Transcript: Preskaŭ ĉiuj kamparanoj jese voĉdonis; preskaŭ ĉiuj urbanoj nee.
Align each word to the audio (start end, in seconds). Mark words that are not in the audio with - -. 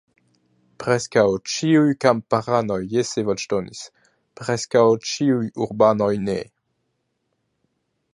Preskaŭ 0.83 1.25
ĉiuj 1.55 1.91
kamparanoj 2.05 2.77
jese 2.93 3.25
voĉdonis; 3.27 3.83
preskaŭ 4.41 4.83
ĉiuj 5.11 5.45
urbanoj 5.67 6.09
nee. 6.31 6.49